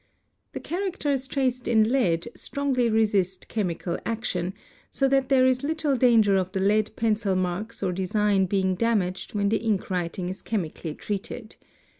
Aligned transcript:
The 0.53 0.59
characters 0.59 1.27
traced 1.27 1.67
in 1.67 1.91
lead 1.91 2.27
strongly 2.35 2.89
resist 2.89 3.47
chemical 3.47 3.99
action, 4.03 4.55
so 4.89 5.07
that 5.07 5.29
there 5.29 5.45
is 5.45 5.61
little 5.61 5.95
danger 5.95 6.37
of 6.37 6.51
the 6.53 6.59
lead 6.59 6.95
pencil 6.95 7.35
marks 7.35 7.83
or 7.83 7.91
design 7.91 8.47
being 8.47 8.73
damaged 8.73 9.35
when 9.35 9.49
the 9.49 9.57
ink 9.61 9.91
writing 9.91 10.27
is 10.27 10.41
chemically 10.41 10.95
treated. 10.95 11.55